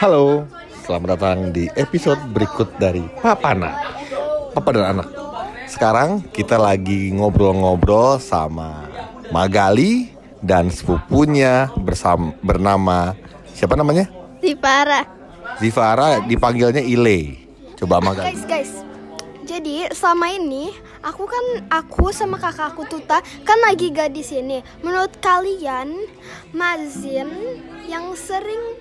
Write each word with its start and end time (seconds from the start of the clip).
Halo, 0.00 0.48
selamat 0.88 1.08
datang 1.12 1.38
di 1.52 1.68
episode 1.76 2.16
berikut 2.32 2.72
dari 2.80 3.04
Papana 3.20 3.76
Papa 4.56 4.72
dan 4.72 4.96
anak 4.96 5.12
Sekarang 5.68 6.24
kita 6.32 6.56
lagi 6.56 7.12
ngobrol-ngobrol 7.12 8.16
sama 8.16 8.88
Magali 9.28 10.08
dan 10.40 10.72
sepupunya 10.72 11.68
bersama 11.76 12.32
bernama 12.40 13.12
siapa 13.52 13.76
namanya? 13.76 14.08
Zipara. 14.40 15.04
Zivara 15.60 16.24
dipanggilnya 16.24 16.80
Ile. 16.80 17.36
Coba 17.76 18.00
Magali. 18.00 18.32
Guys, 18.32 18.48
guys. 18.48 18.72
Jadi 19.44 19.84
selama 19.92 20.32
ini 20.32 20.72
aku 21.04 21.28
kan 21.28 21.44
aku 21.68 22.08
sama 22.08 22.40
kakak 22.40 22.72
aku 22.72 22.88
Tuta 22.88 23.20
kan 23.44 23.58
lagi 23.68 23.92
gak 23.92 24.16
di 24.16 24.24
sini. 24.24 24.64
Menurut 24.80 25.20
kalian 25.20 25.92
Mazin 26.56 27.28
yang 27.84 28.16
sering 28.16 28.80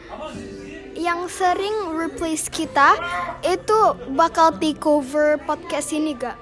yang 0.99 1.31
sering 1.31 1.95
replace 1.95 2.51
kita 2.51 2.99
itu 3.41 3.79
bakal 4.11 4.51
take 4.59 4.83
over 4.83 5.39
podcast 5.39 5.95
ini 5.95 6.11
gak? 6.11 6.35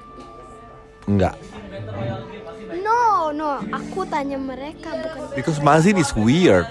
Enggak. 1.06 1.38
No, 2.82 3.30
no. 3.30 3.62
Aku 3.70 4.04
tanya 4.10 4.36
mereka 4.36 4.98
bukan. 4.98 5.38
Because 5.38 5.62
Mazin 5.62 5.96
is 5.96 6.12
weird 6.18 6.66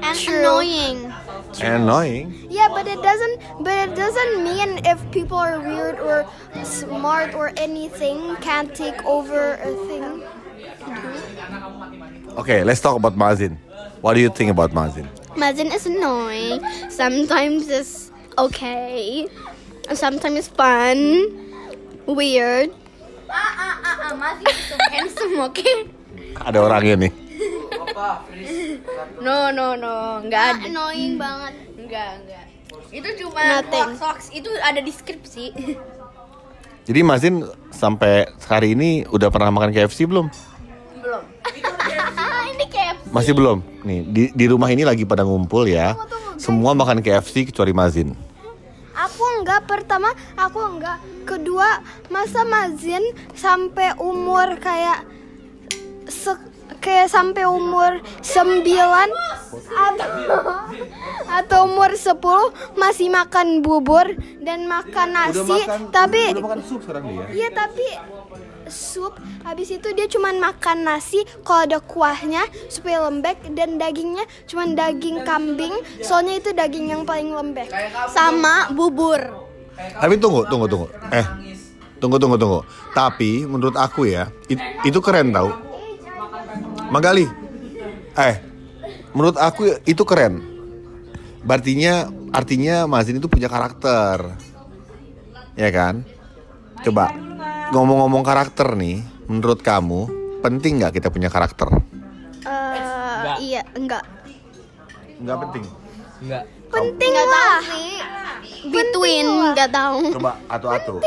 And 0.00 0.16
annoying. 0.16 1.12
and 1.60 1.84
annoying. 1.84 2.32
Yeah, 2.48 2.68
but 2.72 2.88
it 2.88 3.00
doesn't. 3.02 3.36
But 3.60 3.76
it 3.88 3.92
doesn't 3.92 4.40
mean 4.40 4.80
if 4.86 4.96
people 5.12 5.36
are 5.36 5.60
weird 5.60 6.00
or 6.00 6.24
smart 6.64 7.34
or 7.36 7.52
anything 7.60 8.36
can't 8.40 8.72
take 8.72 8.96
over 9.04 9.58
a 9.60 9.72
thing. 9.90 10.24
Okay, 12.38 12.62
let's 12.64 12.80
talk 12.80 12.96
about 12.96 13.16
Mazin. 13.18 13.58
What 14.00 14.14
do 14.14 14.20
you 14.22 14.30
think 14.30 14.48
about 14.54 14.72
Mazin? 14.72 15.04
Mazin 15.38 15.70
is 15.70 15.86
annoying. 15.86 16.58
Sometimes 16.90 17.70
it's 17.70 18.10
okay. 18.34 19.30
Sometimes 19.94 20.34
it's 20.44 20.50
fun. 20.50 21.30
Weird. 22.10 22.74
Ah 23.30 23.38
ah 23.38 23.74
ah 23.78 23.96
ah. 24.10 24.12
Mazin 24.18 24.50
is 24.50 24.66
so 24.70 24.76
handsome, 24.90 25.38
okay? 25.46 25.86
Ada 26.42 26.58
orangnya 26.58 27.06
nih. 27.06 27.12
No 29.22 29.54
no 29.54 29.78
no, 29.78 30.22
nggak 30.26 30.42
ada. 30.58 30.66
Annoying 30.66 31.14
banget. 31.14 31.54
Enggak 31.78 32.08
enggak. 32.18 32.44
Itu 32.90 33.08
cuma 33.22 33.62
hoax. 34.02 34.34
Itu 34.34 34.50
ada 34.58 34.82
di 34.82 34.90
skripsi. 34.90 35.46
Jadi 36.88 37.00
Mazin 37.04 37.44
sampai 37.70 38.26
hari 38.48 38.72
ini 38.72 39.04
udah 39.06 39.28
pernah 39.30 39.52
makan 39.54 39.70
KFC? 39.70 40.08
Belum. 40.08 40.32
Masih 43.18 43.34
belum. 43.34 43.58
Nih 43.82 44.00
di, 44.06 44.22
di 44.30 44.44
rumah 44.46 44.70
ini 44.70 44.86
lagi 44.86 45.02
pada 45.02 45.26
ngumpul 45.26 45.66
ya. 45.66 45.98
Semua 46.38 46.70
makan 46.70 47.02
KFC 47.02 47.50
kecuali 47.50 47.74
Mazin. 47.74 48.14
Aku 48.94 49.24
enggak 49.38 49.66
pertama, 49.66 50.10
aku 50.34 50.58
enggak. 50.58 50.98
Kedua, 51.22 51.82
masa 52.08 52.46
Mazin 52.46 53.02
sampai 53.34 53.98
umur 53.98 54.58
kayak 54.58 55.02
se- 56.06 56.46
kayak 56.78 57.10
sampai 57.10 57.42
umur 57.42 57.98
9 58.22 58.62
atau 59.68 60.08
atau 61.28 61.58
umur 61.66 61.90
10 61.92 62.14
masih 62.74 63.10
makan 63.10 63.60
bubur 63.60 64.06
dan 64.38 64.66
makan 64.66 65.08
nasi 65.10 65.58
tapi 65.90 66.38
makan 66.38 66.62
sup 66.62 66.80
sekarang 66.82 67.02
dia. 67.08 67.26
Iya 67.34 67.48
tapi 67.50 67.86
sup 68.68 69.16
habis 69.42 69.68
itu 69.68 69.88
dia 69.92 70.06
cuman 70.06 70.38
makan 70.38 70.84
nasi 70.84 71.24
kalau 71.42 71.64
ada 71.64 71.78
kuahnya 71.80 72.40
supaya 72.68 73.04
lembek 73.04 73.52
dan 73.52 73.76
dagingnya 73.76 74.22
cuman 74.46 74.72
daging 74.72 75.20
kambing 75.22 75.74
soalnya 75.98 76.38
itu 76.38 76.52
daging 76.52 76.92
yang 76.92 77.02
paling 77.02 77.32
lembek 77.32 77.68
sama 78.06 78.68
bubur 78.70 79.20
Tapi 79.98 80.14
tunggu, 80.14 80.46
tunggu, 80.46 80.70
tunggu. 80.70 80.86
Eh, 81.10 81.26
tunggu, 81.98 82.22
tunggu, 82.22 82.38
tunggu. 82.38 82.60
Tapi 82.94 83.42
menurut 83.42 83.74
aku 83.74 84.06
ya, 84.06 84.30
it- 84.46 84.62
itu 84.82 84.98
keren 85.02 85.34
tau. 85.34 85.50
Magali, 86.88 87.26
eh, 88.14 88.36
menurut 89.12 89.36
aku 89.36 89.82
itu 89.84 90.02
keren. 90.06 90.40
Berartinya, 91.42 92.06
artinya 92.30 92.86
Mazin 92.86 93.18
itu 93.18 93.26
punya 93.26 93.46
karakter, 93.46 94.38
ya 95.54 95.70
kan? 95.70 96.02
Coba 96.82 97.10
ngomong-ngomong 97.72 98.24
karakter 98.24 98.72
nih, 98.76 99.04
menurut 99.28 99.60
kamu 99.60 100.08
penting 100.40 100.80
nggak 100.80 100.96
kita 100.96 101.08
punya 101.12 101.28
karakter? 101.28 101.68
Eh, 102.46 103.34
iya 103.42 103.62
enggak 103.76 104.04
Nggak 105.18 105.38
penting. 105.48 105.64
Enggak. 106.22 106.44
penting 106.68 107.12
lah 107.16 107.64
between 108.68 109.26
nggak 109.56 109.72
tahu 109.72 110.12
Coba 110.20 110.36
atu-atu. 110.52 111.00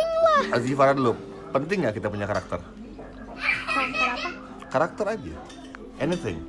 Azifara 0.49 0.91
dulu. 0.97 1.13
Penting 1.53 1.85
nggak 1.85 1.95
kita 2.01 2.07
punya 2.09 2.25
karakter? 2.25 2.59
Karakter 4.71 5.05
aja. 5.05 5.35
Anything. 6.01 6.41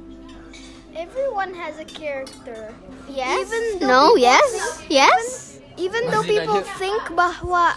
Everyone 0.97 1.53
has 1.57 1.77
a 1.77 1.89
character. 1.89 2.73
Yes. 3.11 3.49
Even 3.49 3.89
no. 3.89 4.17
Yes. 4.17 4.49
Yes. 4.89 5.59
Even 5.77 6.05
though 6.13 6.25
people 6.25 6.61
think 6.77 7.01
bahwa 7.17 7.73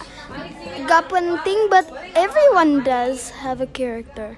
gak 0.85 1.09
penting, 1.09 1.59
but 1.69 1.85
everyone 2.13 2.85
does 2.85 3.31
have 3.31 3.59
a 3.61 3.69
character. 3.69 4.37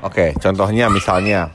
Oke, 0.00 0.32
contohnya 0.40 0.88
misalnya 0.88 1.52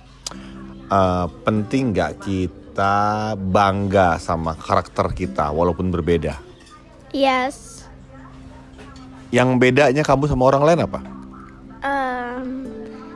eh, 0.90 1.26
penting 1.42 1.94
nggak 1.98 2.22
kita 2.22 3.34
bangga 3.38 4.22
sama 4.22 4.54
karakter 4.54 5.10
kita 5.14 5.50
walaupun 5.50 5.90
berbeda. 5.90 6.38
Yes. 7.10 7.88
Yang 9.34 9.50
bedanya 9.58 10.04
kamu 10.06 10.30
sama 10.30 10.48
orang 10.54 10.64
lain 10.64 10.80
apa? 10.86 11.00
Um. 11.82 12.66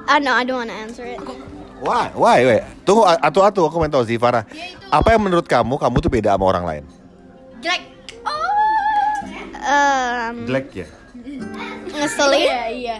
I 0.09 0.17
know. 0.17 0.33
I 0.33 0.41
don't 0.41 0.57
want 0.57 0.73
to 0.73 0.77
answer 0.77 1.05
it. 1.05 1.21
Why? 1.79 2.09
Why? 2.17 2.41
Why? 2.43 2.59
Tunggu, 2.81 3.05
atu-atu 3.05 3.69
aku 3.69 3.77
mau 3.77 3.87
tahu 3.87 4.03
sih 4.09 4.17
Farah. 4.17 4.43
Apa 4.89 5.13
yang 5.13 5.21
menurut 5.21 5.45
kamu 5.45 5.77
kamu 5.77 5.95
tuh 6.01 6.11
beda 6.11 6.33
sama 6.33 6.45
orang 6.49 6.65
lain? 6.65 6.83
Jelek. 7.61 7.81
Um. 9.69 10.49
Jelek 10.49 10.67
ya. 10.73 10.87
Ngeselin. 11.93 12.49
Iya 12.49 12.63
iya. 12.73 12.97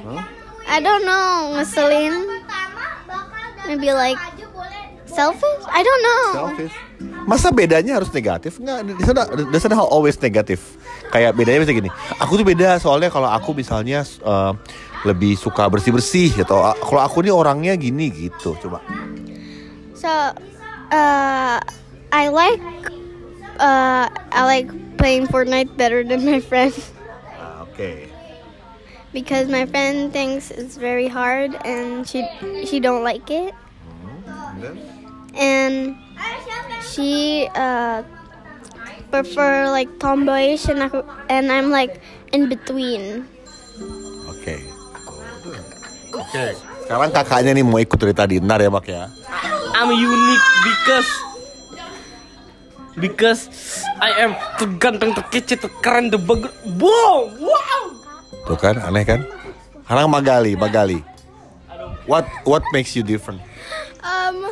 I 0.69 0.77
don't 0.77 1.01
know. 1.01 1.57
Ngeselin. 1.57 2.13
Maybe 3.65 3.89
like 3.89 4.21
selfish. 5.09 5.63
I 5.69 5.81
don't 5.81 6.03
know. 6.05 6.23
Selfish. 6.33 6.75
Masa 7.25 7.49
bedanya 7.53 7.97
harus 8.01 8.09
negatif? 8.13 8.57
Enggak, 8.61 8.85
di 8.85 9.03
sana 9.05 9.21
di 9.29 9.59
sana 9.61 9.73
hal 9.77 9.87
always 9.89 10.17
negatif. 10.21 10.77
Kayak 11.09 11.33
bedanya 11.37 11.65
bisa 11.65 11.73
gini. 11.73 11.89
Aku 12.21 12.37
tuh 12.37 12.45
beda 12.45 12.77
soalnya 12.77 13.09
kalau 13.09 13.29
aku 13.29 13.53
misalnya 13.57 14.05
eh, 14.05 14.51
lebih 15.05 15.37
suka 15.37 15.65
bersih-bersih 15.69 16.45
atau 16.45 16.61
ah, 16.61 16.77
kalau 16.77 17.01
aku 17.01 17.25
nih 17.25 17.33
orangnya 17.33 17.73
gini 17.77 18.09
gitu. 18.13 18.57
Coba. 18.57 18.81
So, 19.93 20.09
uh, 20.09 21.59
I 22.09 22.25
like, 22.31 22.63
uh, 23.59 24.07
I 24.09 24.41
like 24.47 24.71
playing 24.99 25.31
Fortnite 25.31 25.73
better 25.79 26.03
than 26.03 26.27
my 26.27 26.43
friend 26.43 26.75
Ah, 27.39 27.63
Oke. 27.63 28.11
because 29.15 29.47
my 29.47 29.63
friend 29.65 30.11
thinks 30.11 30.51
it's 30.51 30.75
very 30.75 31.07
hard 31.07 31.55
and 31.63 32.03
she 32.03 32.27
she 32.67 32.83
don't 32.83 33.01
like 33.01 33.31
it 33.31 33.55
and 35.33 35.95
she 36.83 37.47
uh 37.55 38.03
prefer 39.09 39.65
like 39.71 39.89
tomboyish 39.97 40.69
and 40.69 40.85
aku, 40.85 41.01
and 41.33 41.49
I'm 41.49 41.73
like 41.73 41.97
in 42.29 42.45
between. 42.45 43.25
Oke. 44.29 44.61
Oke. 46.13 46.43
Sekarang 46.85 47.09
kakaknya 47.09 47.57
nih 47.57 47.65
mau 47.65 47.81
ikut 47.81 47.97
dari 47.97 48.13
tadi. 48.13 48.35
Ntar 48.37 48.61
ya, 48.61 48.69
Mak 48.69 48.85
ya. 48.85 49.09
I'm 49.73 49.89
unique 49.89 50.47
because 50.61 51.09
because 52.99 53.49
I 54.03 54.27
am 54.27 54.35
terganteng, 54.59 55.15
terkece, 55.15 55.55
terkeren, 55.55 56.11
terbagus. 56.11 56.51
Wow, 56.77 57.31
wow. 57.39 57.83
Tuh 58.45 58.59
kan, 58.59 58.77
aneh 58.83 59.03
kan? 59.07 59.23
Sekarang 59.87 60.11
Magali, 60.11 60.53
Magali. 60.53 60.99
What 62.05 62.29
what 62.45 62.61
makes 62.75 62.93
you 62.93 63.01
different? 63.01 63.41
Um, 64.05 64.49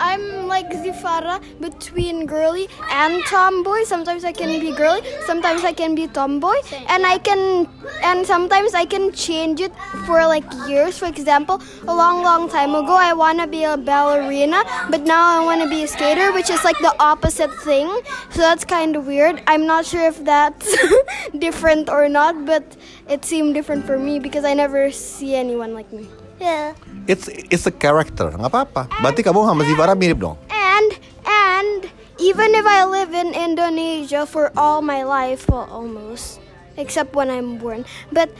I'm 0.00 0.48
like 0.48 0.70
Zifara 0.70 1.40
between 1.60 2.26
girly 2.26 2.68
and 2.90 3.22
tomboy. 3.26 3.84
Sometimes 3.84 4.24
I 4.24 4.32
can 4.32 4.58
be 4.60 4.72
girly, 4.72 5.02
sometimes 5.26 5.62
I 5.64 5.72
can 5.72 5.94
be 5.94 6.08
tomboy, 6.08 6.56
and 6.88 7.06
I 7.06 7.18
can 7.18 7.68
and 8.02 8.26
sometimes 8.26 8.74
I 8.74 8.84
can 8.86 9.12
change 9.12 9.60
it 9.60 9.72
for 10.06 10.26
like 10.26 10.44
years. 10.66 10.98
For 10.98 11.06
example, 11.06 11.60
a 11.86 11.94
long, 11.94 12.22
long 12.22 12.48
time 12.48 12.74
ago, 12.74 12.94
I 12.94 13.12
wanna 13.12 13.46
be 13.46 13.64
a 13.64 13.76
ballerina, 13.76 14.62
but 14.90 15.02
now 15.02 15.40
I 15.40 15.44
wanna 15.44 15.68
be 15.68 15.82
a 15.84 15.86
skater, 15.86 16.32
which 16.32 16.50
is 16.50 16.64
like 16.64 16.78
the 16.78 16.94
opposite 16.98 17.52
thing. 17.62 17.88
So 18.30 18.40
that's 18.40 18.64
kind 18.64 18.96
of 18.96 19.06
weird. 19.06 19.42
I'm 19.46 19.66
not 19.66 19.84
sure 19.84 20.06
if 20.06 20.24
that's 20.24 20.74
different 21.38 21.88
or 21.90 22.08
not, 22.08 22.46
but 22.46 22.76
it 23.08 23.24
seemed 23.24 23.54
different 23.54 23.84
for 23.86 23.98
me 23.98 24.18
because 24.18 24.44
I 24.44 24.54
never 24.54 24.90
see 24.90 25.34
anyone 25.34 25.74
like 25.74 25.92
me. 25.92 26.08
Yeah. 26.40 26.72
It's 27.04 27.28
it's 27.28 27.68
a 27.68 27.74
character, 27.74 28.32
nggak 28.32 28.48
apa-apa. 28.48 28.88
Berarti 29.04 29.20
kamu 29.20 29.44
sama 29.44 29.62
Zivara 29.68 29.92
mirip 29.92 30.24
dong. 30.24 30.40
And 30.48 30.96
and 31.28 31.92
even 32.16 32.56
if 32.56 32.64
I 32.64 32.88
live 32.88 33.12
in 33.12 33.36
Indonesia 33.36 34.24
for 34.24 34.48
all 34.56 34.80
my 34.80 35.04
life, 35.04 35.48
well, 35.52 35.68
almost, 35.68 36.40
except 36.80 37.12
when 37.12 37.28
I'm 37.28 37.60
born, 37.60 37.84
but 38.08 38.32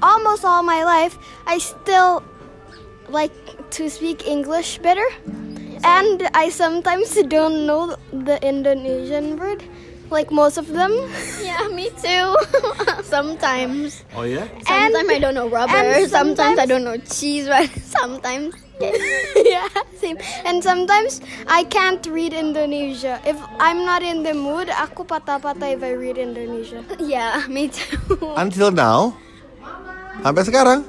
almost 0.00 0.44
all 0.44 0.64
my 0.64 0.84
life, 0.88 1.20
I 1.44 1.60
still 1.60 2.24
like 3.12 3.32
to 3.76 3.92
speak 3.92 4.24
English 4.24 4.80
better. 4.80 5.04
And 5.84 6.24
I 6.32 6.48
sometimes 6.48 7.12
don't 7.28 7.68
know 7.68 7.92
the 8.08 8.40
Indonesian 8.40 9.36
word, 9.36 9.60
like 10.10 10.30
most 10.30 10.56
of 10.58 10.68
them. 10.68 10.92
Yeah, 11.40 11.68
me 11.68 11.90
too. 11.94 12.36
sometimes. 13.04 14.04
Oh 14.14 14.22
ya? 14.24 14.46
Sometimes 14.64 15.08
I 15.10 15.18
don't 15.18 15.34
know 15.34 15.48
rubber. 15.48 15.74
and 15.74 16.08
Sometimes, 16.10 16.58
I 16.58 16.66
sometimes- 16.66 16.68
don't 16.68 16.84
know 16.84 16.96
cheese. 16.98 17.46
But 17.48 17.68
sometimes. 17.96 18.54
yeah, 19.38 19.70
same. 20.02 20.18
And 20.42 20.58
sometimes 20.58 21.22
I 21.46 21.62
can't 21.62 22.02
read 22.10 22.34
Indonesia. 22.34 23.22
If 23.22 23.38
I'm 23.62 23.86
not 23.86 24.02
in 24.02 24.26
the 24.26 24.34
mood, 24.34 24.66
aku 24.66 25.06
patah-patah 25.06 25.78
if 25.78 25.80
I 25.86 25.94
read 25.94 26.18
Indonesia. 26.18 26.82
yeah, 26.98 27.46
me 27.46 27.70
too. 27.70 28.02
Until 28.34 28.74
now, 28.74 29.14
sampai 30.26 30.42
sekarang. 30.42 30.82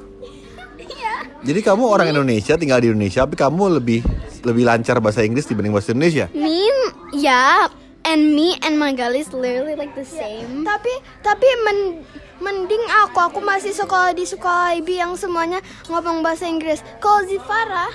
yeah. 0.82 1.30
Jadi 1.46 1.62
kamu 1.62 1.86
orang 1.86 2.10
Indonesia 2.10 2.58
tinggal 2.58 2.82
di 2.82 2.90
Indonesia, 2.90 3.22
tapi 3.22 3.38
kamu 3.38 3.78
lebih 3.78 4.02
lebih 4.42 4.66
lancar 4.66 4.98
bahasa 4.98 5.22
Inggris 5.22 5.46
dibanding 5.46 5.70
bahasa 5.70 5.94
Indonesia. 5.94 6.26
Me, 6.34 6.66
yeah. 7.14 7.70
And 8.06 8.38
me 8.38 8.54
and 8.62 8.78
Magali 8.78 9.26
is 9.26 9.34
literally 9.34 9.74
like 9.74 9.98
the 9.98 10.06
same. 10.06 10.62
Tapi 10.62 10.92
tapi 11.26 11.48
men, 11.66 12.06
mending 12.38 12.84
aku 13.02 13.18
aku 13.18 13.40
masih 13.42 13.74
sekolah 13.74 14.14
di 14.14 14.22
sekolah 14.22 14.78
IB 14.78 15.02
yang 15.02 15.18
semuanya 15.18 15.58
ngomong 15.90 16.22
bahasa 16.22 16.46
Inggris. 16.46 16.86
Kalau 17.02 17.26
Zifara, 17.26 17.90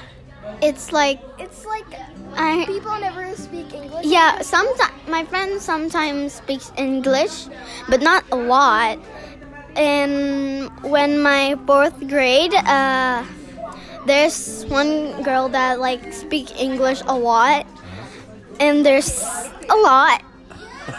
It's 0.62 0.92
like 0.92 1.22
it's 1.38 1.66
like 1.66 1.86
I. 2.34 2.66
people 2.66 2.98
never 2.98 3.30
speak 3.38 3.74
English. 3.74 4.06
Yeah, 4.06 4.42
sometimes 4.42 4.94
my 5.08 5.24
friend 5.26 5.62
sometimes 5.62 6.34
speaks 6.34 6.74
English, 6.78 7.46
but 7.90 8.02
not 8.02 8.26
a 8.34 8.38
lot. 8.38 8.98
And 9.78 10.68
when 10.84 11.22
my 11.22 11.56
fourth 11.70 11.96
grade, 12.10 12.54
uh, 12.58 13.24
there's 14.06 14.66
one 14.66 15.22
girl 15.22 15.48
that 15.50 15.80
like 15.80 16.12
speak 16.12 16.60
English 16.60 17.02
a 17.06 17.16
lot, 17.16 17.66
and 18.62 18.86
there's 18.86 19.26
a 19.66 19.76
lot. 19.82 20.22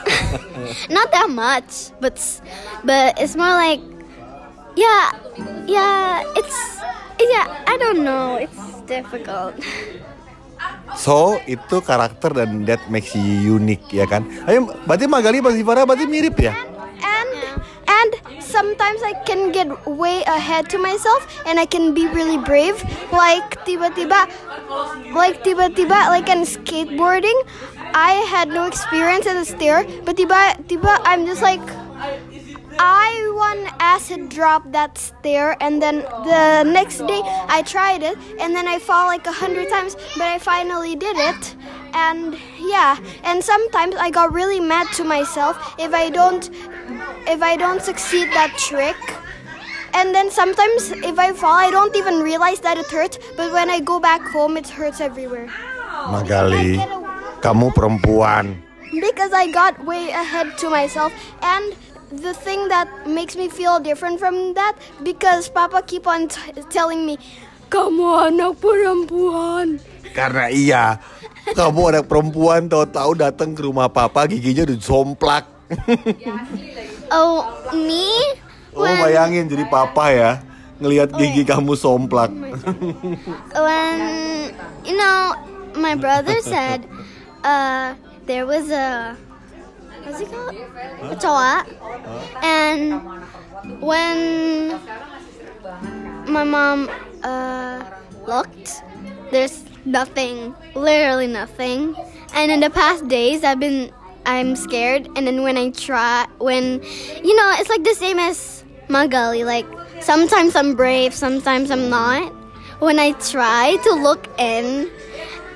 not 0.91 1.09
that 1.14 1.31
much, 1.31 1.94
but 2.03 2.19
but 2.82 3.14
it's 3.23 3.38
more 3.38 3.55
like, 3.55 3.81
yeah, 4.75 5.14
yeah, 5.70 6.26
it's 6.35 6.59
yeah. 7.23 7.47
I 7.70 7.79
don't 7.79 8.03
know. 8.03 8.37
It's 8.37 8.82
difficult. 8.91 9.55
So 10.93 11.41
itu 11.49 11.81
karakter 11.81 12.37
dan 12.37 12.69
that 12.69 12.85
makes 12.93 13.17
you 13.17 13.56
unique 13.56 13.82
ya 13.91 14.05
kan? 14.05 14.29
Ayo, 14.44 14.69
berarti 14.85 15.08
Magali 15.08 15.41
sama 15.41 15.50
Zivara 15.56 15.82
berarti 15.88 16.05
mirip 16.05 16.37
ya? 16.37 16.53
And 17.00 17.31
and 17.88 18.11
sometimes 18.38 19.00
I 19.00 19.17
can 19.25 19.50
get 19.50 19.73
way 19.88 20.20
ahead 20.29 20.69
to 20.70 20.79
myself 20.79 21.25
and 21.49 21.56
I 21.56 21.65
can 21.65 21.97
be 21.97 22.06
really 22.12 22.37
brave. 22.37 22.76
Like 23.08 23.56
tiba-tiba 23.65 24.29
like 25.12 25.44
tiba-tiba 25.44 26.08
like 26.08 26.28
in 26.28 26.42
skateboarding, 26.42 27.38
I 27.94 28.24
had 28.28 28.48
no 28.48 28.66
experience 28.66 29.26
at 29.26 29.34
the 29.34 29.44
stair, 29.44 29.84
but 30.04 30.16
tiba-tiba 30.16 31.00
I'm 31.04 31.26
just 31.26 31.42
like 31.42 31.62
I 32.78 33.30
one 33.34 33.69
acid 33.78 34.28
drop 34.28 34.72
that 34.72 34.96
stair 34.98 35.56
and 35.60 35.80
then 35.80 36.00
the 36.00 36.64
next 36.64 36.98
day 37.06 37.20
I 37.48 37.62
tried 37.62 38.02
it 38.02 38.16
and 38.40 38.54
then 38.56 38.66
I 38.66 38.78
fall 38.78 39.06
like 39.06 39.26
a 39.26 39.32
hundred 39.32 39.69
times 39.69 39.94
but 40.16 40.26
I 40.26 40.38
finally 40.38 40.96
did 40.96 41.16
it 41.16 41.56
and 41.94 42.36
yeah 42.58 42.96
and 43.24 43.44
sometimes 43.44 43.94
I 43.96 44.10
got 44.10 44.32
really 44.32 44.60
mad 44.60 44.88
to 44.94 45.04
myself 45.04 45.74
if 45.78 45.92
I 45.92 46.08
don't 46.10 46.48
if 47.28 47.42
I 47.42 47.56
don't 47.56 47.82
succeed 47.82 48.28
that 48.32 48.56
trick 48.56 48.96
and 49.94 50.15
then 50.15 50.31
sometimes 50.31 50.91
if 51.03 51.19
I 51.19 51.33
fall 51.33 51.55
I 51.55 51.71
don't 51.71 51.94
even 51.94 52.21
realize 52.21 52.61
that 52.61 52.77
it 52.77 52.89
hurts 52.89 53.19
but 53.37 53.53
when 53.53 53.69
I 53.69 53.81
go 53.81 54.00
back 54.00 54.23
home 54.29 54.56
it 54.56 54.69
hurts 54.69 55.00
everywhere 55.00 55.49
Magali, 56.09 56.83
kamu 57.39 57.71
perempuan. 57.71 58.59
because 58.91 59.31
I 59.31 59.49
got 59.49 59.79
way 59.85 60.11
ahead 60.11 60.59
to 60.59 60.67
myself 60.69 61.12
and 61.41 61.73
the 62.11 62.35
thing 62.35 62.69
that 62.69 62.89
makes 63.06 63.37
me 63.37 63.49
feel 63.49 63.79
different 63.79 64.19
from 64.19 64.53
that 64.53 64.77
because 65.00 65.49
Papa 65.49 65.81
keep 65.81 66.05
on 66.05 66.29
t- 66.29 66.41
telling 66.69 67.06
me 67.06 67.17
kamu 67.69 68.29
anak 68.29 68.61
perempuan 68.61 69.81
Karena 70.12 70.53
iya, 70.53 70.85
kamu 71.56 71.89
anak 71.89 72.05
perempuan 72.05 72.69
tahu-tahu 72.69 73.17
datang 73.17 73.56
ke 73.56 73.65
rumah 73.65 73.89
papa 73.89 74.29
giginya 74.29 74.69
udah 74.69 74.77
somplak. 74.77 75.44
Oh, 77.09 77.44
me? 77.77 78.09
Oh 78.76 78.84
bayangin 78.84 79.48
jadi 79.48 79.64
papa 79.69 80.04
ya 80.12 80.32
ngelihat 80.82 81.14
gigi 81.14 81.46
kamu 81.46 81.78
somplak. 81.78 82.34
when 83.54 84.50
you 84.82 84.98
know 84.98 85.30
my 85.78 85.94
brother 85.94 86.42
said 86.42 86.82
uh 87.46 87.94
there 88.26 88.42
was 88.46 88.66
a 88.70 89.14
what's 90.02 90.19
it 90.19 90.26
called? 90.26 90.58
A 91.06 91.14
toa 91.14 91.62
and 92.42 92.98
when 93.78 94.19
my 96.26 96.42
mom 96.42 96.90
uh 97.22 97.78
looked 98.26 98.82
there's 99.30 99.62
nothing 99.86 100.54
literally 100.74 101.30
nothing. 101.30 101.94
And 102.34 102.50
in 102.50 102.58
the 102.58 102.70
past 102.70 103.06
days 103.06 103.46
i've 103.46 103.62
been 103.62 103.94
i'm 104.26 104.58
scared. 104.58 105.06
And 105.14 105.30
then 105.30 105.46
when 105.46 105.54
i 105.54 105.70
try 105.70 106.26
when 106.42 106.82
you 107.22 107.34
know 107.38 107.48
it's 107.62 107.70
like 107.70 107.86
the 107.86 107.94
same 107.94 108.19
as 108.19 108.51
magali 108.93 109.44
like 109.44 109.67
sometimes 110.00 110.55
i'm 110.55 110.75
brave 110.75 111.15
sometimes 111.15 111.71
i'm 111.71 111.89
not 111.89 112.33
when 112.83 112.99
I 112.99 113.12
try 113.12 113.77
to 113.85 113.93
look 113.94 114.27
in, 114.39 114.91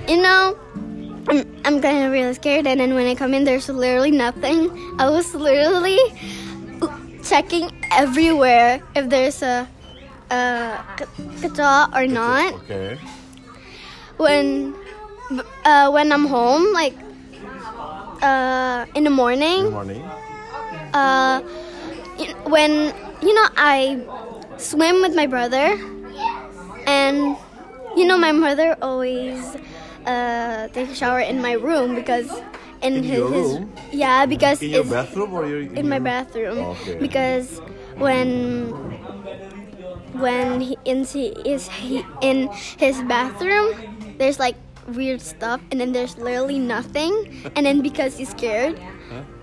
you 0.06 0.22
know, 0.22 0.56
I'm, 1.28 1.42
I'm 1.64 1.82
kind 1.82 2.06
of 2.06 2.12
really 2.12 2.32
scared. 2.34 2.68
And 2.68 2.78
then 2.78 2.94
when 2.94 3.06
I 3.06 3.16
come 3.16 3.34
in, 3.34 3.42
there's 3.42 3.68
literally 3.68 4.12
nothing. 4.12 4.70
I 5.00 5.10
was 5.10 5.34
literally 5.34 5.98
checking 7.24 7.74
everywhere 7.90 8.80
if 8.94 9.10
there's 9.10 9.42
a, 9.42 9.68
a 10.30 11.90
or 11.94 12.06
not. 12.06 12.54
Oke. 12.54 12.98
When 14.18 14.74
uh, 15.64 15.90
when 15.90 16.12
I'm 16.12 16.26
home, 16.26 16.72
like 16.72 16.94
uh, 18.22 18.86
in 18.94 19.02
the 19.02 19.10
morning, 19.10 19.72
morning. 19.72 20.02
uh, 20.94 21.40
when 22.46 22.94
you 23.22 23.34
know 23.34 23.46
I 23.56 24.00
swim 24.58 25.00
with 25.02 25.14
my 25.14 25.26
brother, 25.26 25.76
and 26.86 27.36
you 27.96 28.04
know 28.06 28.18
my 28.18 28.32
mother 28.32 28.76
always 28.82 29.56
uh, 30.06 30.68
takes 30.68 30.92
a 30.92 30.94
shower 30.94 31.20
in 31.20 31.40
my 31.42 31.52
room 31.52 31.94
because 31.94 32.30
in, 32.82 32.94
In 32.98 33.02
his, 33.04 33.18
your 33.18 33.30
his- 33.30 33.52
room? 33.54 33.72
yeah 33.92 34.26
because 34.26 34.62
In 34.62 34.70
your 34.70 34.84
bathroom 34.84 35.32
or 35.34 35.46
your 35.46 35.60
in 35.60 35.88
my 35.88 35.98
bathroom 35.98 36.58
Okay. 36.76 36.98
because 37.00 37.58
when 37.96 38.74
when 40.16 40.60
he 40.60 40.76
in 40.84 41.04
he 41.04 41.28
is 41.44 41.68
he 41.68 42.04
in 42.20 42.48
his 42.78 43.00
bathroom 43.02 43.74
there's 44.18 44.38
like 44.38 44.56
weird 44.88 45.20
stuff 45.20 45.60
and 45.70 45.80
then 45.80 45.92
there's 45.92 46.16
literally 46.18 46.58
nothing 46.58 47.12
and 47.56 47.66
then 47.66 47.80
because 47.82 48.16
he's 48.16 48.30
scared 48.30 48.78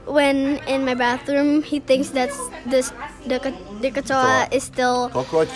when 0.06 0.58
in 0.68 0.86
my 0.86 0.94
bathroom 0.94 1.62
he 1.64 1.80
thinks 1.80 2.10
that's 2.10 2.38
this 2.66 2.92
the 3.26 3.38
the 3.82 3.90
kachoa 3.92 4.52
is 4.52 4.64
still 4.64 5.10
Cockroach. 5.10 5.52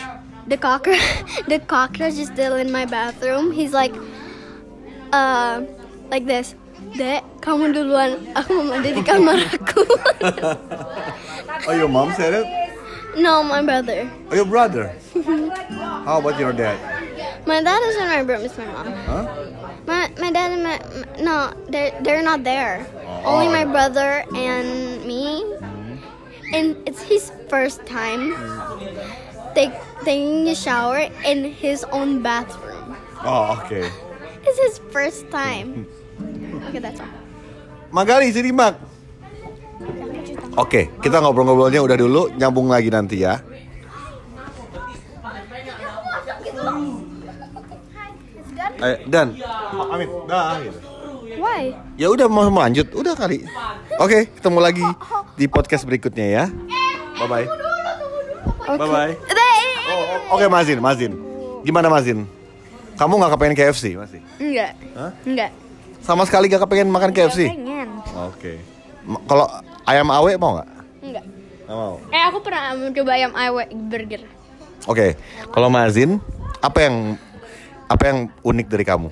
the 0.47 0.57
cockroach 0.57 1.01
the 1.47 1.59
cockroach 1.59 2.15
is 2.15 2.27
still 2.27 2.55
in 2.55 2.71
my 2.71 2.85
bathroom 2.85 3.51
he's 3.51 3.73
like 3.73 3.93
uh 5.11 5.61
like 6.09 6.25
this 6.25 6.55
Dek, 6.97 7.19
kamu 7.43 7.75
duluan, 7.75 8.15
aku 8.31 8.63
mau 8.63 8.73
mandi 8.73 8.95
di 8.95 9.03
kamar 9.03 9.37
aku. 9.43 9.81
Oh, 11.67 11.73
your 11.75 11.91
mom 11.91 12.13
said 12.15 12.31
it? 12.31 12.47
no, 13.17 13.43
my 13.43 13.61
brother. 13.61 14.07
Oh, 14.31 14.35
your 14.35 14.45
brother? 14.45 14.93
How 16.05 16.21
about 16.21 16.39
your 16.39 16.53
dad? 16.53 16.77
My 17.45 17.59
dad 17.61 17.81
is 17.89 17.97
in 17.97 18.07
my 18.07 18.21
room. 18.23 18.41
It's 18.45 18.55
my 18.57 18.69
mom. 18.71 18.87
Huh? 19.09 19.23
My 19.89 20.11
my 20.21 20.29
dad 20.31 20.53
and 20.53 20.63
my, 20.63 20.77
my 20.79 21.07
no, 21.19 21.35
they're 21.67 21.91
they're 22.05 22.23
not 22.23 22.43
there. 22.45 22.85
Oh. 23.25 23.35
Only 23.35 23.49
my 23.49 23.65
brother 23.65 24.23
and 24.37 25.03
me. 25.03 25.43
And 26.55 26.79
it's 26.87 27.03
his 27.03 27.31
first 27.51 27.83
time 27.83 28.31
take, 29.57 29.73
taking 30.05 30.47
a 30.47 30.55
shower 30.55 31.09
in 31.25 31.49
his 31.49 31.83
own 31.91 32.21
bathroom. 32.21 32.95
Oh, 33.25 33.57
oke. 33.57 33.81
It's 34.45 34.59
his 34.61 34.77
first 34.93 35.27
time. 35.33 35.89
Okay, 36.69 36.79
that's 36.79 37.01
all. 37.01 37.11
Magali, 37.91 38.29
sini 38.29 38.53
Mak. 38.53 38.77
Oke, 40.57 40.89
kita 41.01 41.21
ngobrol-ngobrolnya 41.21 41.81
udah 41.81 41.97
dulu, 41.97 42.21
nyambung 42.33 42.69
lagi 42.69 42.89
nanti 42.89 43.21
ya. 43.21 43.41
Eh, 48.77 48.97
dan 49.09 49.33
Amin, 49.89 50.09
dah 50.29 50.61
gitu. 50.61 50.96
Why? 51.47 51.71
Ya 51.95 52.11
udah 52.11 52.27
mau 52.27 52.43
lanjut, 52.43 52.91
udah 52.91 53.15
kali. 53.15 53.47
Oke, 53.97 54.27
ketemu 54.29 54.59
lagi 54.59 54.83
di 55.33 55.47
podcast 55.47 55.87
berikutnya 55.87 56.27
ya. 56.27 56.45
Bye 57.15 57.25
bye. 57.25 57.45
Bye 58.67 58.77
bye. 58.83 59.13
Oh, 59.87 59.95
oh, 59.95 60.35
oke 60.35 60.45
Mazin, 60.51 60.83
Mazin. 60.83 61.15
Gimana 61.63 61.87
Mazin? 61.87 62.27
Kamu 62.99 63.15
nggak 63.15 63.31
kepengen 63.33 63.55
KFC 63.55 63.95
masih? 63.95 64.19
Enggak. 64.37 64.75
Hah? 64.93 65.11
Enggak. 65.23 65.51
Sama 66.03 66.27
sekali 66.27 66.47
gak 66.47 66.63
kepengen 66.63 66.87
makan 66.87 67.11
KFC? 67.11 67.47
Pengen. 67.47 67.87
Oke. 68.27 68.59
Ma- 69.03 69.23
Kalau 69.23 69.47
ayam 69.83 70.07
awe 70.07 70.31
mau 70.35 70.59
nggak? 70.59 70.69
Enggak. 70.99 71.23
Nggak 71.63 71.77
mau. 71.77 71.95
Eh 72.11 72.21
aku 72.21 72.37
pernah 72.43 72.75
mencoba 72.75 73.11
ayam 73.13 73.31
awe 73.31 73.63
burger. 73.71 74.21
Oke. 74.83 75.15
Kalau 75.47 75.71
Mazin, 75.71 76.19
apa 76.59 76.79
yang 76.83 77.15
apa 77.87 78.03
yang 78.03 78.19
unik 78.43 78.67
dari 78.67 78.83
kamu? 78.83 79.07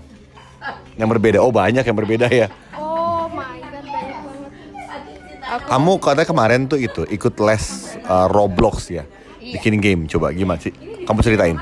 Yang 0.95 1.09
berbeda? 1.17 1.37
Oh 1.43 1.51
banyak 1.51 1.83
yang 1.83 1.97
berbeda 1.97 2.27
ya. 2.31 2.47
Oh 2.75 3.27
my 3.27 3.59
god, 3.59 3.83
banyak 3.83 4.17
banget. 4.23 5.61
Kamu 5.67 5.91
katanya 5.99 6.27
kemarin 6.27 6.61
tuh 6.67 6.79
itu 6.79 7.03
ikut 7.07 7.35
les 7.43 7.63
uh, 8.07 8.27
Roblox 8.31 8.89
ya, 8.91 9.03
bikin 9.39 9.79
game. 9.83 10.07
Coba 10.07 10.31
gimana 10.31 10.59
sih? 10.59 10.71
Kamu 11.03 11.19
ceritain. 11.21 11.59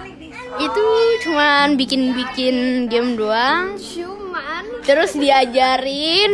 Itu 0.61 0.85
cuman 1.25 1.75
bikin-bikin 1.75 2.87
game 2.87 3.17
doang. 3.17 3.73
Cuman 3.77 4.83
Terus 4.85 5.17
diajarin. 5.17 6.31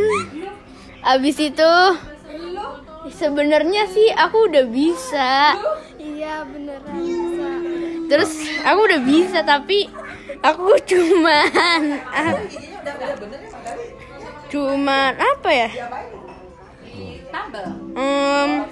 Abis 0.99 1.39
itu 1.39 1.71
sebenarnya 3.15 3.87
sih 3.87 4.11
aku 4.11 4.51
udah 4.51 4.65
bisa. 4.67 5.55
iya 5.95 6.43
beneran 6.43 6.99
bisa. 6.99 7.49
Terus 8.09 8.31
aku 8.67 8.79
udah 8.83 9.01
bisa 9.05 9.39
tapi 9.47 9.87
aku 10.43 10.75
cuman 10.91 11.81
cuman 14.49 15.13
apa 15.15 15.49
ya? 15.53 15.69
Hmm, 17.93 18.65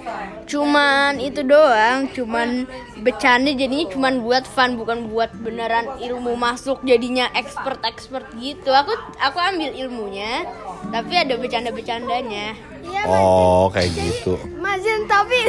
cuman 0.50 1.22
itu 1.22 1.46
doang, 1.46 2.10
cuman 2.10 2.66
bercanda 2.98 3.54
jadinya 3.54 3.86
cuman 3.86 4.18
buat 4.26 4.44
fun 4.50 4.74
bukan 4.74 5.06
buat 5.14 5.30
beneran 5.38 6.02
ilmu 6.02 6.34
masuk 6.34 6.82
jadinya 6.82 7.30
expert 7.38 7.78
expert 7.86 8.26
gitu. 8.34 8.74
Aku 8.74 8.90
aku 9.22 9.38
ambil 9.38 9.70
ilmunya, 9.78 10.42
tapi 10.90 11.22
ada 11.22 11.38
bercanda-bercandanya. 11.38 12.58
Iya 12.82 13.02
Oh 13.06 13.70
kayak 13.70 13.94
gitu. 13.94 14.34
Mazin 14.58 15.06
tapi 15.06 15.38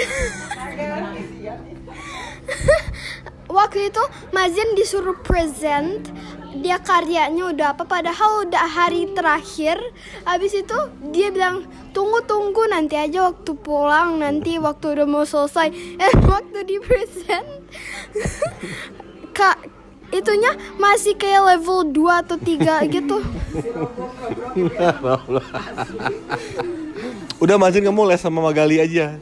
waktu 3.49 3.89
itu 3.89 4.03
Mazin 4.29 4.69
disuruh 4.77 5.17
present 5.25 6.13
dia 6.57 6.81
karyanya 6.81 7.53
udah 7.53 7.67
apa 7.77 7.85
padahal 7.85 8.49
udah 8.49 8.65
hari 8.65 9.05
terakhir. 9.13 9.77
Habis 10.25 10.65
itu 10.65 10.77
dia 11.13 11.29
bilang 11.29 11.69
tunggu 11.93 12.25
tunggu 12.25 12.65
nanti 12.69 12.97
aja 12.97 13.29
waktu 13.29 13.51
pulang 13.53 14.17
nanti 14.17 14.57
waktu 14.57 14.97
udah 14.97 15.05
mau 15.05 15.25
selesai. 15.25 15.69
Eh 16.05 16.13
waktu 16.25 16.59
di 16.65 16.77
present. 16.81 17.47
Kak 19.37 19.79
itunya 20.09 20.57
masih 20.81 21.13
kayak 21.13 21.55
level 21.55 21.93
2 21.93 22.21
atau 22.25 22.37
3 22.37 22.81
gitu. 22.97 23.17
Udah 27.39 27.55
Mazin 27.55 27.85
kamu 27.85 28.09
les 28.09 28.19
sama 28.19 28.41
Magali 28.41 28.81
aja. 28.81 29.21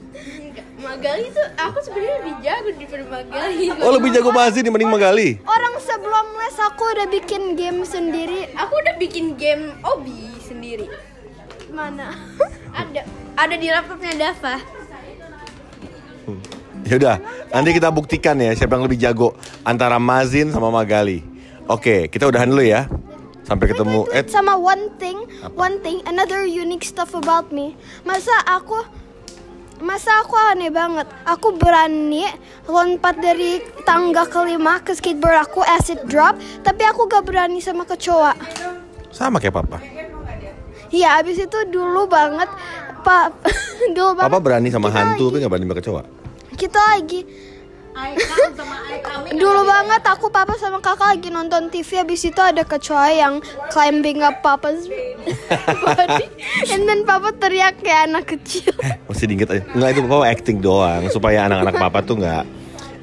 Magali 0.98 1.30
tuh 1.30 1.46
aku 1.54 1.78
sebenarnya 1.86 2.16
lebih 2.26 2.36
jago 2.42 2.70
daripada 2.74 3.04
Magali. 3.06 3.66
Oh 3.86 3.94
lebih 3.94 4.10
jago 4.10 4.30
Mazin 4.34 4.66
dibanding 4.66 4.90
Magali. 4.90 5.30
orang 5.46 5.78
sebelum 5.78 6.26
les 6.42 6.58
aku 6.58 6.84
udah 6.90 7.06
bikin 7.06 7.54
game 7.54 7.86
sendiri 7.86 8.50
Aku 8.58 8.74
udah 8.74 8.98
bikin 8.98 9.38
game 9.38 9.78
Obi 9.86 10.34
sendiri. 10.42 10.90
mana 11.70 12.18
Ada 12.82 13.06
ada 13.38 13.54
di 13.54 13.70
laptopnya 13.70 14.14
Dava. 14.18 14.58
Ya 16.88 16.96
udah, 16.98 17.16
nanti 17.54 17.70
kita 17.70 17.94
buktikan 17.94 18.34
ya 18.42 18.58
siapa 18.58 18.74
yang 18.74 18.90
lebih 18.90 18.98
jago 18.98 19.38
antara 19.62 20.02
Mazin 20.02 20.50
sama 20.50 20.74
Magali. 20.74 21.22
Oke, 21.70 22.10
kita 22.10 22.26
udahan 22.26 22.50
dulu 22.50 22.66
ya. 22.66 22.90
Sampai 23.46 23.70
ketemu. 23.70 24.10
Eh, 24.10 24.26
sama 24.26 24.58
one 24.58 24.92
thing, 24.98 25.22
one 25.54 25.80
thing, 25.80 26.02
another 26.04 26.44
unique 26.44 26.84
stuff 26.84 27.14
about 27.14 27.48
me. 27.48 27.78
Masa 28.04 28.32
aku, 28.44 28.82
masa 29.80 30.22
aku 30.22 30.34
aneh 30.36 30.70
banget. 30.70 31.06
Aku 31.24 31.54
berani 31.54 32.26
lompat 32.66 33.18
dari 33.18 33.58
tangga 33.84 34.26
kelima 34.26 34.80
ke 34.80 34.94
skateboard 34.94 35.44
aku 35.44 35.62
acid 35.62 36.06
drop, 36.06 36.36
tapi 36.62 36.84
aku 36.84 37.06
gak 37.06 37.24
berani 37.24 37.60
sama 37.60 37.84
kecoa. 37.84 38.34
sama 39.08 39.42
kayak 39.42 39.56
Papa. 39.56 39.80
Iya, 40.88 41.20
abis 41.20 41.42
itu 41.42 41.58
dulu 41.68 42.08
banget, 42.08 42.48
pak, 43.02 43.34
dulu 43.96 44.16
banget. 44.16 44.30
Papa 44.30 44.40
berani 44.40 44.70
sama 44.70 44.88
kita 44.88 44.96
hantu 44.96 45.26
tapi 45.26 45.28
lagi- 45.28 45.40
nggak 45.42 45.52
berani 45.52 45.66
sama 45.66 45.78
kecoa. 45.78 46.02
Kita 46.54 46.80
lagi. 46.96 47.22
Dulu 49.38 49.62
banget 49.66 50.04
aku 50.06 50.30
papa 50.30 50.54
sama 50.58 50.80
kakak 50.80 51.18
lagi 51.18 51.30
nonton 51.34 51.70
TV 51.70 52.02
habis 52.02 52.22
itu 52.26 52.42
ada 52.42 52.64
kecoa 52.64 53.10
yang 53.12 53.42
climbing 53.74 54.22
up 54.22 54.40
papa's 54.46 54.86
body 55.84 56.26
and 56.72 56.86
then 56.86 57.04
papa 57.04 57.34
teriak 57.36 57.78
kayak 57.82 58.10
anak 58.10 58.26
kecil. 58.38 58.74
Masih 59.10 59.26
diinget 59.30 59.50
aja. 59.50 59.64
Enggak 59.74 59.90
itu 59.98 60.02
Papa 60.06 60.26
acting 60.30 60.58
doang 60.62 61.04
supaya 61.10 61.46
anak-anak 61.50 61.76
Papa 61.78 62.00
tuh 62.06 62.16
nggak 62.22 62.44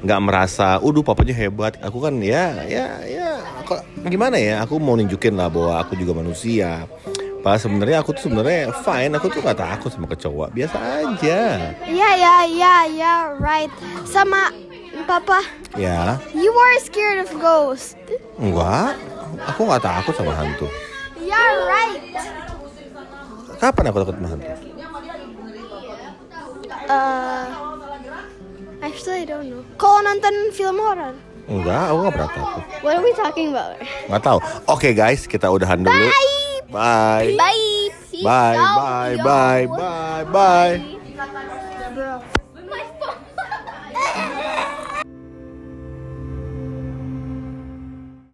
nggak 0.05 0.21
merasa, 0.21 0.77
"Uduh, 0.81 1.01
papanya 1.01 1.33
hebat." 1.33 1.81
Aku 1.81 1.97
kan 1.97 2.13
ya 2.21 2.61
ya 2.69 3.01
ya 3.05 3.41
kok 3.65 3.81
gimana 4.05 4.37
ya? 4.37 4.61
Aku 4.63 4.77
mau 4.77 4.93
nunjukin 4.93 5.33
lah 5.33 5.49
bahwa 5.49 5.81
aku 5.81 5.97
juga 5.97 6.13
manusia. 6.15 6.85
Pas 7.45 7.61
sebenarnya 7.61 8.01
aku 8.01 8.17
tuh 8.17 8.25
sebenarnya 8.25 8.73
fine, 8.81 9.13
aku 9.13 9.29
tuh 9.29 9.37
gak 9.45 9.61
takut 9.61 9.93
sama 9.93 10.09
kecoa, 10.09 10.49
biasa 10.49 10.77
aja. 10.81 11.41
Iya 11.85 12.09
ya 12.17 12.35
ya 12.49 12.75
ya 12.89 13.13
right. 13.37 13.69
Sama 14.01 14.49
papa, 15.03 15.43
Ya, 15.75 16.15
you 16.31 16.47
are 16.47 16.77
scared 16.79 17.19
of 17.19 17.31
ghost. 17.35 17.99
enggak, 18.39 18.95
aku 19.43 19.67
nggak 19.67 19.83
takut 19.83 20.15
sama 20.15 20.31
hantu. 20.31 20.71
Yeah 21.19 21.51
right. 21.67 22.03
Kapan 23.59 23.91
aku 23.91 23.97
takut 24.03 24.15
sama 24.15 24.29
hantu? 24.31 24.47
Uh, 26.85 27.45
actually 28.79 29.23
I 29.23 29.27
don't 29.27 29.49
know. 29.49 29.61
Kalau 29.75 29.99
nonton 29.99 30.33
film 30.53 30.77
horor. 30.77 31.17
Enggak, 31.45 31.83
aku 31.89 31.97
gak 32.01 32.13
pernah 32.13 32.31
takut. 32.31 32.63
What 32.81 32.93
are 32.95 33.03
we 33.03 33.13
talking 33.13 33.47
about? 33.53 33.77
Nggak 34.07 34.21
tahu. 34.21 34.37
Oke 34.69 34.93
guys, 34.93 35.25
kita 35.25 35.49
udahan 35.49 35.81
dulu. 35.81 36.07
Bye. 36.69 37.35
Bye. 37.35 37.89
Bye, 38.25 38.55
out, 38.57 38.77
bye, 38.79 39.11
y'all. 39.13 39.25
bye, 39.27 39.65
bye, 39.67 40.23
bye. 40.31 40.94